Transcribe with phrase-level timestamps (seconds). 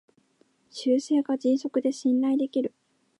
[0.71, 2.73] 修正が迅速で信頼できる